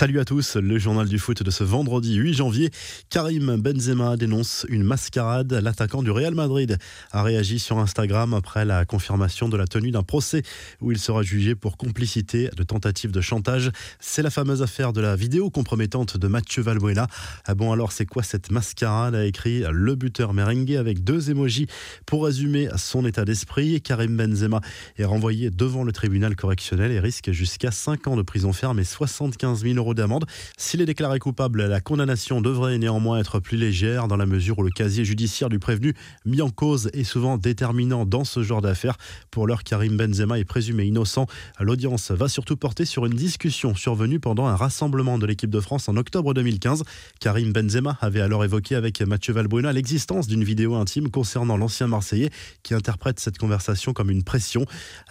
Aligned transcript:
Salut 0.00 0.18
à 0.18 0.24
tous, 0.24 0.56
le 0.56 0.78
journal 0.78 1.06
du 1.06 1.18
foot 1.18 1.42
de 1.42 1.50
ce 1.50 1.62
vendredi 1.62 2.14
8 2.14 2.32
janvier. 2.32 2.70
Karim 3.10 3.56
Benzema 3.56 4.16
dénonce 4.16 4.64
une 4.70 4.82
mascarade. 4.82 5.52
L'attaquant 5.52 6.02
du 6.02 6.10
Real 6.10 6.34
Madrid 6.34 6.78
a 7.10 7.22
réagi 7.22 7.58
sur 7.58 7.78
Instagram 7.78 8.32
après 8.32 8.64
la 8.64 8.86
confirmation 8.86 9.50
de 9.50 9.58
la 9.58 9.66
tenue 9.66 9.90
d'un 9.90 10.02
procès 10.02 10.42
où 10.80 10.90
il 10.90 10.98
sera 10.98 11.22
jugé 11.22 11.54
pour 11.54 11.76
complicité 11.76 12.48
de 12.56 12.62
tentative 12.62 13.10
de 13.10 13.20
chantage. 13.20 13.72
C'est 13.98 14.22
la 14.22 14.30
fameuse 14.30 14.62
affaire 14.62 14.94
de 14.94 15.02
la 15.02 15.16
vidéo 15.16 15.50
compromettante 15.50 16.16
de 16.16 16.28
Mathieu 16.28 16.62
Valbuena. 16.62 17.06
Ah 17.44 17.54
bon 17.54 17.70
alors 17.70 17.92
c'est 17.92 18.06
quoi 18.06 18.22
cette 18.22 18.50
mascarade 18.50 19.14
a 19.14 19.26
écrit 19.26 19.64
le 19.70 19.96
buteur 19.96 20.32
merengue 20.32 20.76
avec 20.76 21.04
deux 21.04 21.28
émojis 21.28 21.66
pour 22.06 22.24
résumer 22.24 22.70
son 22.78 23.04
état 23.04 23.26
d'esprit. 23.26 23.82
Karim 23.82 24.16
Benzema 24.16 24.62
est 24.96 25.04
renvoyé 25.04 25.50
devant 25.50 25.84
le 25.84 25.92
tribunal 25.92 26.36
correctionnel 26.36 26.90
et 26.90 27.00
risque 27.00 27.32
jusqu'à 27.32 27.70
5 27.70 28.06
ans 28.06 28.16
de 28.16 28.22
prison 28.22 28.54
ferme 28.54 28.80
et 28.80 28.84
75 28.84 29.64
000 29.64 29.89
d'amende. 29.94 30.24
S'il 30.56 30.80
est 30.80 30.86
déclaré 30.86 31.18
coupable, 31.18 31.66
la 31.66 31.80
condamnation 31.80 32.40
devrait 32.40 32.78
néanmoins 32.78 33.18
être 33.18 33.40
plus 33.40 33.56
légère 33.56 34.08
dans 34.08 34.16
la 34.16 34.26
mesure 34.26 34.58
où 34.58 34.62
le 34.62 34.70
casier 34.70 35.04
judiciaire 35.04 35.48
du 35.48 35.58
prévenu 35.58 35.94
mis 36.24 36.42
en 36.42 36.50
cause 36.50 36.90
est 36.92 37.04
souvent 37.04 37.38
déterminant 37.38 38.06
dans 38.06 38.24
ce 38.24 38.42
genre 38.42 38.60
d'affaires. 38.60 38.96
Pour 39.30 39.46
l'heure, 39.46 39.64
Karim 39.64 39.96
Benzema 39.96 40.38
est 40.38 40.44
présumé 40.44 40.84
innocent. 40.84 41.26
L'audience 41.58 42.10
va 42.10 42.28
surtout 42.28 42.56
porter 42.56 42.84
sur 42.84 43.06
une 43.06 43.14
discussion 43.14 43.74
survenue 43.74 44.20
pendant 44.20 44.46
un 44.46 44.56
rassemblement 44.56 45.18
de 45.18 45.26
l'équipe 45.26 45.50
de 45.50 45.60
France 45.60 45.88
en 45.88 45.96
octobre 45.96 46.34
2015. 46.34 46.82
Karim 47.20 47.52
Benzema 47.52 47.98
avait 48.00 48.20
alors 48.20 48.44
évoqué 48.44 48.74
avec 48.74 49.00
Mathieu 49.02 49.32
Valbuena 49.32 49.72
l'existence 49.72 50.26
d'une 50.26 50.44
vidéo 50.44 50.74
intime 50.74 51.10
concernant 51.10 51.56
l'ancien 51.56 51.86
Marseillais 51.86 52.30
qui 52.62 52.74
interprète 52.74 53.20
cette 53.20 53.38
conversation 53.38 53.92
comme 53.92 54.10
une 54.10 54.22
pression. 54.22 54.64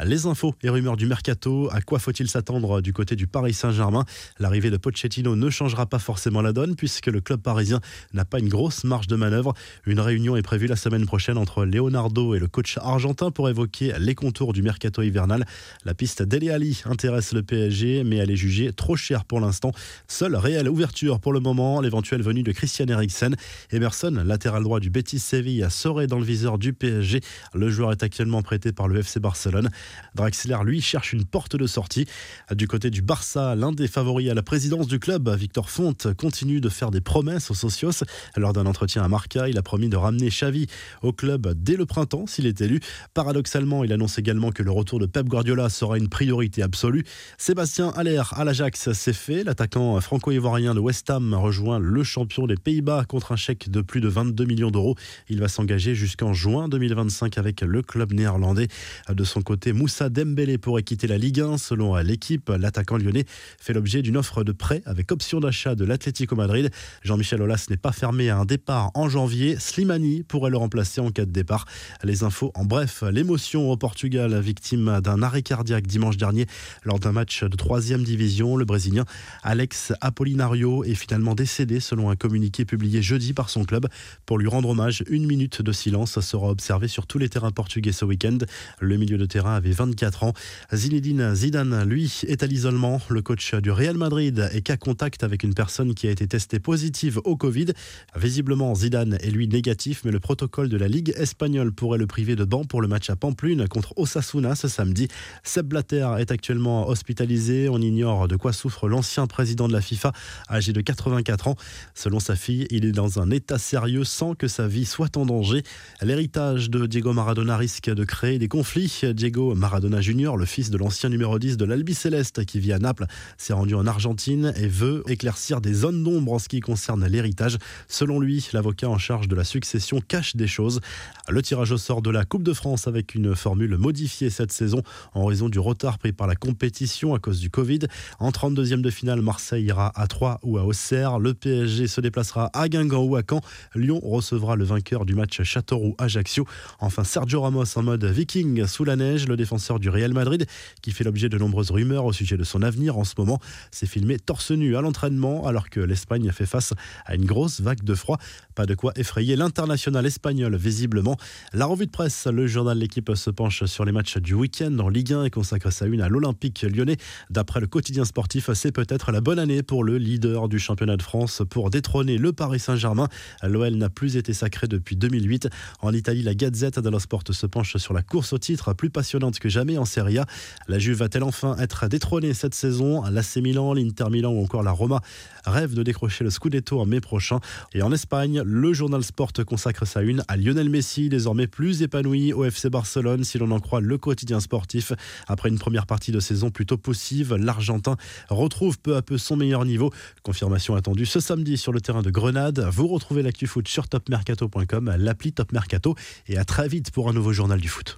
Les 0.03 0.25
infos 0.25 0.55
et 0.63 0.69
rumeurs 0.69 0.97
du 0.97 1.05
mercato, 1.05 1.69
à 1.71 1.81
quoi 1.81 1.99
faut-il 1.99 2.29
s'attendre 2.29 2.81
du 2.81 2.93
côté 2.93 3.15
du 3.15 3.27
Paris 3.27 3.53
Saint-Germain? 3.53 4.05
L'arrivée 4.39 4.68
de 4.69 4.77
Pochettino 4.77 5.35
ne 5.35 5.49
changera 5.49 5.85
pas 5.85 5.99
forcément 5.99 6.41
la 6.41 6.53
donne 6.53 6.75
puisque 6.75 7.07
le 7.07 7.21
club 7.21 7.41
parisien 7.41 7.79
n'a 8.13 8.25
pas 8.25 8.39
une 8.39 8.49
grosse 8.49 8.83
marge 8.83 9.07
de 9.07 9.15
manœuvre. 9.15 9.53
Une 9.85 9.99
réunion 9.99 10.35
est 10.35 10.41
prévue 10.41 10.67
la 10.67 10.75
semaine 10.75 11.05
prochaine 11.05 11.37
entre 11.37 11.65
Leonardo 11.65 12.35
et 12.35 12.39
le 12.39 12.47
coach 12.47 12.77
argentin 12.77 13.31
pour 13.31 13.49
évoquer 13.49 13.93
les 13.99 14.15
contours 14.15 14.53
du 14.53 14.61
mercato 14.61 15.01
hivernal. 15.01 15.45
La 15.85 15.93
piste 15.93 16.23
d'Eli 16.23 16.49
Ali 16.49 16.81
intéresse 16.85 17.33
le 17.33 17.43
PSG 17.43 18.03
mais 18.03 18.17
elle 18.17 18.31
est 18.31 18.35
jugée 18.35 18.73
trop 18.73 18.95
chère 18.95 19.25
pour 19.25 19.39
l'instant. 19.39 19.71
Seule 20.07 20.35
réelle 20.35 20.69
ouverture 20.69 21.19
pour 21.19 21.33
le 21.33 21.39
moment, 21.39 21.81
l'éventuelle 21.81 22.21
venue 22.21 22.43
de 22.43 22.51
Christian 22.51 22.87
Eriksen. 22.87 23.35
Emerson, 23.71 24.23
latéral 24.25 24.63
droit 24.63 24.79
du 24.79 24.89
Betis 24.89 25.19
Séville, 25.19 25.65
serait 25.69 26.07
dans 26.07 26.19
le 26.19 26.25
viseur 26.25 26.57
du 26.57 26.73
PSG. 26.73 27.21
Le 27.53 27.69
joueur 27.69 27.91
est 27.91 28.03
actuellement 28.03 28.41
prêté 28.41 28.71
par 28.71 28.87
le 28.87 28.99
FC 28.99 29.19
Barcelone. 29.19 29.69
Draxler, 30.15 30.57
lui, 30.63 30.81
cherche 30.81 31.13
une 31.13 31.25
porte 31.25 31.55
de 31.55 31.67
sortie. 31.67 32.05
Du 32.53 32.67
côté 32.67 32.89
du 32.89 33.01
Barça, 33.01 33.55
l'un 33.55 33.71
des 33.71 33.87
favoris 33.87 34.29
à 34.29 34.33
la 34.33 34.43
présidence 34.43 34.58
du 34.59 34.99
club, 34.99 35.29
Victor 35.29 35.69
Fonte, 35.69 36.13
continue 36.15 36.59
de 36.59 36.67
faire 36.67 36.91
des 36.91 36.99
promesses 36.99 37.49
aux 37.49 37.53
socios. 37.53 38.03
Lors 38.35 38.51
d'un 38.51 38.65
entretien 38.65 39.01
à 39.01 39.07
Marca, 39.07 39.47
il 39.47 39.57
a 39.57 39.61
promis 39.61 39.87
de 39.87 39.95
ramener 39.95 40.27
Xavi 40.27 40.67
au 41.01 41.13
club 41.13 41.53
dès 41.55 41.77
le 41.77 41.85
printemps 41.85 42.27
s'il 42.27 42.45
est 42.45 42.59
élu. 42.59 42.81
Paradoxalement, 43.13 43.85
il 43.85 43.93
annonce 43.93 44.17
également 44.17 44.51
que 44.51 44.61
le 44.61 44.71
retour 44.71 44.99
de 44.99 45.05
Pep 45.05 45.27
Guardiola 45.27 45.69
sera 45.69 45.97
une 45.97 46.09
priorité 46.09 46.61
absolue. 46.61 47.05
Sébastien 47.37 47.89
Aller 47.95 48.21
à 48.31 48.43
l'Ajax, 48.43 48.91
c'est 48.91 49.13
fait. 49.13 49.45
L'attaquant 49.45 49.99
franco-ivoirien 50.01 50.75
de 50.75 50.79
West 50.79 51.09
Ham 51.09 51.33
rejoint 51.33 51.79
le 51.79 52.03
champion 52.03 52.45
des 52.45 52.57
Pays-Bas 52.57 53.05
contre 53.07 53.31
un 53.31 53.37
chèque 53.37 53.69
de 53.69 53.79
plus 53.81 54.01
de 54.01 54.09
22 54.09 54.43
millions 54.43 54.71
d'euros. 54.71 54.95
Il 55.29 55.39
va 55.39 55.47
s'engager 55.47 55.95
jusqu'en 55.95 56.33
juin 56.33 56.67
2025 56.67 57.37
avec 57.37 57.61
le 57.61 57.81
club 57.81 58.13
néerlandais. 58.13 58.67
De 59.09 59.23
son 59.23 59.41
côté, 59.41 59.71
Moussa 59.71 60.09
Dembélé 60.09 60.57
pourrait 60.57 60.83
quitter 60.83 61.07
la 61.07 61.17
Ligue 61.17 61.39
1. 61.39 61.57
Selon 61.57 61.95
l'équipe, 61.95 62.49
l'attaquant 62.49 62.97
lyonnais 62.97 63.25
fait 63.57 63.73
l'objet 63.73 64.01
d'une 64.01 64.17
offre 64.17 64.38
de 64.43 64.51
prêt 64.51 64.81
avec 64.85 65.11
option 65.11 65.39
d'achat 65.39 65.75
de 65.75 65.85
l'Atlético 65.85 66.35
Madrid. 66.35 66.69
Jean-Michel 67.03 67.41
Aulas 67.41 67.67
n'est 67.69 67.77
pas 67.77 67.91
fermé 67.91 68.29
à 68.29 68.37
un 68.37 68.45
départ 68.45 68.91
en 68.93 69.09
janvier. 69.09 69.57
Slimani 69.59 70.23
pourrait 70.23 70.51
le 70.51 70.57
remplacer 70.57 71.01
en 71.01 71.11
cas 71.11 71.25
de 71.25 71.31
départ. 71.31 71.65
Les 72.03 72.23
infos 72.23 72.51
en 72.55 72.65
bref, 72.65 73.03
l'émotion 73.11 73.71
au 73.71 73.77
Portugal, 73.77 74.39
victime 74.39 74.99
d'un 75.01 75.21
arrêt 75.23 75.41
cardiaque 75.41 75.87
dimanche 75.87 76.17
dernier 76.17 76.45
lors 76.83 76.99
d'un 76.99 77.11
match 77.11 77.43
de 77.43 77.55
troisième 77.55 78.03
division. 78.03 78.57
Le 78.57 78.65
Brésilien 78.65 79.05
Alex 79.43 79.93
Apolinario 80.01 80.83
est 80.83 80.95
finalement 80.95 81.35
décédé 81.35 81.79
selon 81.79 82.09
un 82.09 82.15
communiqué 82.15 82.65
publié 82.65 83.01
jeudi 83.01 83.33
par 83.33 83.49
son 83.49 83.63
club. 83.63 83.87
Pour 84.25 84.37
lui 84.37 84.47
rendre 84.47 84.69
hommage, 84.69 85.03
une 85.09 85.25
minute 85.25 85.61
de 85.61 85.71
silence 85.71 86.19
sera 86.19 86.49
observée 86.49 86.87
sur 86.87 87.07
tous 87.07 87.17
les 87.17 87.29
terrains 87.29 87.51
portugais 87.51 87.91
ce 87.91 88.05
week-end. 88.05 88.37
Le 88.79 88.97
milieu 88.97 89.17
de 89.17 89.25
terrain 89.25 89.55
avait 89.55 89.71
24 89.71 90.23
ans. 90.23 90.33
Zinedine 90.73 91.33
Zidane, 91.35 91.83
lui, 91.83 92.21
est 92.27 92.43
à 92.43 92.47
l'isolement. 92.47 93.01
Le 93.09 93.21
coach 93.21 93.55
du 93.55 93.71
Real 93.71 93.97
Madrid 93.97 94.28
est 94.37 94.61
qu'à 94.61 94.77
contact 94.77 95.23
avec 95.23 95.43
une 95.43 95.53
personne 95.53 95.95
qui 95.95 96.07
a 96.07 96.11
été 96.11 96.27
testée 96.27 96.59
positive 96.59 97.19
au 97.23 97.35
Covid. 97.35 97.67
Visiblement, 98.15 98.75
Zidane 98.75 99.17
est 99.21 99.31
lui 99.31 99.47
négatif, 99.47 100.01
mais 100.05 100.11
le 100.11 100.19
protocole 100.19 100.69
de 100.69 100.77
la 100.77 100.87
Ligue 100.87 101.13
espagnole 101.17 101.71
pourrait 101.71 101.97
le 101.97 102.05
priver 102.05 102.35
de 102.35 102.43
banc 102.43 102.65
pour 102.65 102.81
le 102.81 102.87
match 102.87 103.09
à 103.09 103.15
Pamplune 103.15 103.67
contre 103.67 103.97
Osasuna 103.97 104.55
ce 104.55 104.67
samedi. 104.67 105.07
Seb 105.43 105.67
Blatter 105.67 106.07
est 106.19 106.31
actuellement 106.31 106.87
hospitalisé. 106.87 107.69
On 107.69 107.79
ignore 107.79 108.27
de 108.27 108.35
quoi 108.35 108.53
souffre 108.53 108.87
l'ancien 108.87 109.25
président 109.25 109.67
de 109.67 109.73
la 109.73 109.81
FIFA, 109.81 110.11
âgé 110.49 110.73
de 110.73 110.81
84 110.81 111.47
ans. 111.47 111.55
Selon 111.95 112.19
sa 112.19 112.35
fille, 112.35 112.67
il 112.69 112.85
est 112.85 112.91
dans 112.91 113.19
un 113.19 113.31
état 113.31 113.57
sérieux 113.57 114.03
sans 114.03 114.35
que 114.35 114.47
sa 114.47 114.67
vie 114.67 114.85
soit 114.85 115.17
en 115.17 115.25
danger. 115.25 115.63
L'héritage 116.01 116.69
de 116.69 116.85
Diego 116.85 117.13
Maradona 117.13 117.57
risque 117.57 117.89
de 117.89 118.03
créer 118.03 118.37
des 118.37 118.47
conflits. 118.47 119.01
Diego 119.13 119.55
Maradona 119.55 120.01
Junior, 120.01 120.37
le 120.37 120.45
fils 120.45 120.69
de 120.69 120.77
l'ancien 120.77 121.09
numéro 121.09 121.39
10 121.39 121.57
de 121.57 121.65
l'Albi 121.65 121.93
Céleste 121.93 122.45
qui 122.45 122.59
vit 122.59 122.73
à 122.73 122.79
Naples, 122.79 123.05
s'est 123.37 123.53
rendu 123.53 123.75
en 123.75 123.87
Argentine 123.87 124.18
et 124.27 124.67
veut 124.67 125.03
éclaircir 125.07 125.61
des 125.61 125.73
zones 125.73 126.03
d'ombre 126.03 126.33
en 126.33 126.39
ce 126.39 126.49
qui 126.49 126.59
concerne 126.59 127.05
l'héritage. 127.05 127.57
Selon 127.87 128.19
lui, 128.19 128.47
l'avocat 128.53 128.89
en 128.89 128.97
charge 128.97 129.27
de 129.27 129.35
la 129.35 129.43
succession 129.43 130.01
cache 130.01 130.35
des 130.35 130.47
choses. 130.47 130.81
Le 131.29 131.41
tirage 131.41 131.71
au 131.71 131.77
sort 131.77 132.01
de 132.01 132.09
la 132.09 132.25
Coupe 132.25 132.43
de 132.43 132.53
France 132.53 132.87
avec 132.87 133.15
une 133.15 133.35
formule 133.35 133.77
modifiée 133.77 134.29
cette 134.29 134.51
saison 134.51 134.83
en 135.13 135.25
raison 135.25 135.47
du 135.47 135.59
retard 135.59 135.99
pris 135.99 136.11
par 136.11 136.27
la 136.27 136.35
compétition 136.35 137.13
à 137.13 137.19
cause 137.19 137.39
du 137.39 137.49
Covid. 137.49 137.79
En 138.19 138.31
32e 138.31 138.81
de 138.81 138.89
finale, 138.89 139.21
Marseille 139.21 139.65
ira 139.65 139.91
à 139.95 140.07
Troyes 140.07 140.39
ou 140.43 140.57
à 140.57 140.65
Auxerre. 140.65 141.19
Le 141.19 141.33
PSG 141.33 141.87
se 141.87 142.01
déplacera 142.01 142.49
à 142.53 142.67
Guingamp 142.67 143.03
ou 143.03 143.15
à 143.15 143.21
Caen. 143.27 143.41
Lyon 143.75 143.99
recevra 144.03 144.55
le 144.55 144.65
vainqueur 144.65 145.05
du 145.05 145.15
match 145.15 145.41
Châteauroux-Ajaccio. 145.41 146.45
Enfin, 146.79 147.03
Sergio 147.03 147.41
Ramos 147.41 147.77
en 147.77 147.83
mode 147.83 148.03
viking 148.05 148.65
sous 148.67 148.83
la 148.83 148.95
neige, 148.95 149.27
le 149.27 149.37
défenseur 149.37 149.79
du 149.79 149.89
Real 149.89 150.13
Madrid 150.13 150.45
qui 150.81 150.91
fait 150.91 151.03
l'objet 151.03 151.29
de 151.29 151.37
nombreuses 151.37 151.71
rumeurs 151.71 152.05
au 152.05 152.13
sujet 152.13 152.37
de 152.37 152.43
son 152.43 152.61
avenir 152.61 152.97
en 152.97 153.03
ce 153.03 153.13
moment, 153.17 153.39
s'est 153.71 153.85
filmé 153.85 154.08
torse 154.17 154.51
nu 154.51 154.75
à 154.75 154.81
l'entraînement 154.81 155.45
alors 155.45 155.69
que 155.69 155.79
l'Espagne 155.79 156.31
fait 156.31 156.45
face 156.45 156.73
à 157.05 157.15
une 157.15 157.25
grosse 157.25 157.61
vague 157.61 157.83
de 157.83 157.93
froid. 157.93 158.17
Pas 158.55 158.65
de 158.65 158.73
quoi 158.73 158.93
effrayer 158.95 159.35
l'international 159.35 160.05
espagnol 160.05 160.55
visiblement. 160.55 161.17
La 161.53 161.65
revue 161.65 161.85
de 161.85 161.91
presse, 161.91 162.27
le 162.27 162.47
journal 162.47 162.77
L'équipe 162.77 163.11
se 163.15 163.29
penche 163.29 163.65
sur 163.65 163.85
les 163.85 163.91
matchs 163.91 164.17
du 164.17 164.33
week-end 164.33 164.77
en 164.79 164.89
Ligue 164.89 165.13
1 165.13 165.25
et 165.25 165.29
consacre 165.29 165.71
sa 165.71 165.85
une 165.85 166.01
à 166.01 166.09
l'Olympique 166.09 166.63
lyonnais. 166.63 166.97
D'après 167.29 167.59
le 167.59 167.67
quotidien 167.67 168.05
sportif, 168.05 168.49
c'est 168.53 168.71
peut-être 168.71 169.11
la 169.11 169.21
bonne 169.21 169.39
année 169.39 169.63
pour 169.63 169.83
le 169.83 169.97
leader 169.97 170.47
du 170.47 170.59
championnat 170.59 170.97
de 170.97 171.03
France 171.03 171.41
pour 171.49 171.69
détrôner 171.69 172.17
le 172.17 172.31
Paris 172.33 172.59
Saint-Germain. 172.59 173.09
L'OL 173.43 173.75
n'a 173.75 173.89
plus 173.89 174.17
été 174.17 174.33
sacré 174.33 174.67
depuis 174.67 174.95
2008. 174.95 175.49
En 175.81 175.93
Italie, 175.93 176.23
la 176.23 176.35
Gazette 176.35 176.79
dello 176.79 176.99
Sport 176.99 177.23
se 177.31 177.45
penche 177.45 177.77
sur 177.77 177.93
la 177.93 178.01
course 178.01 178.33
au 178.33 178.37
titre, 178.37 178.73
plus 178.73 178.89
passionnante 178.89 179.39
que 179.39 179.49
jamais 179.49 179.77
en 179.77 179.85
Serie 179.85 180.19
A. 180.19 180.25
La 180.67 180.79
Juve 180.79 180.97
va-t-elle 180.97 181.23
enfin 181.23 181.57
être 181.57 181.87
détrônée 181.87 182.33
cette 182.33 182.55
saison? 182.55 183.03
L'AC 183.03 183.37
Milan, 183.37 183.73
l'Inter 183.99 184.11
Milan 184.11 184.31
ou 184.31 184.43
encore 184.43 184.63
la 184.63 184.71
Roma 184.71 185.01
rêvent 185.45 185.73
de 185.73 185.83
décrocher 185.83 186.23
le 186.23 186.29
Scudetto 186.29 186.79
en 186.79 186.85
mai 186.85 187.01
prochain. 187.01 187.39
Et 187.73 187.81
en 187.81 187.91
Espagne, 187.91 188.41
le 188.45 188.73
journal 188.73 189.03
Sport 189.03 189.31
consacre 189.45 189.85
sa 189.85 190.01
une 190.01 190.23
à 190.27 190.37
Lionel 190.37 190.69
Messi, 190.69 191.09
désormais 191.09 191.47
plus 191.47 191.81
épanoui 191.81 192.33
au 192.33 192.45
FC 192.45 192.69
Barcelone, 192.69 193.23
si 193.23 193.37
l'on 193.37 193.51
en 193.51 193.59
croit 193.59 193.81
le 193.81 193.97
quotidien 193.97 194.39
sportif. 194.39 194.93
Après 195.27 195.49
une 195.49 195.59
première 195.59 195.85
partie 195.85 196.11
de 196.11 196.19
saison 196.19 196.49
plutôt 196.49 196.77
poussive, 196.77 197.35
l'Argentin 197.35 197.97
retrouve 198.29 198.79
peu 198.79 198.95
à 198.95 199.01
peu 199.01 199.17
son 199.17 199.35
meilleur 199.35 199.65
niveau. 199.65 199.91
Confirmation 200.23 200.75
attendue 200.75 201.05
ce 201.05 201.19
samedi 201.19 201.57
sur 201.57 201.71
le 201.71 201.81
terrain 201.81 202.01
de 202.01 202.09
Grenade. 202.09 202.59
Vous 202.71 202.87
retrouvez 202.87 203.23
l'actu 203.23 203.47
foot 203.47 203.67
sur 203.67 203.87
topmercato.com, 203.87 204.95
l'appli 204.97 205.33
Top 205.33 205.51
Mercato, 205.51 205.95
et 206.27 206.37
à 206.37 206.45
très 206.45 206.67
vite 206.67 206.91
pour 206.91 207.09
un 207.09 207.13
nouveau 207.13 207.33
journal 207.33 207.59
du 207.59 207.69
foot. 207.69 207.97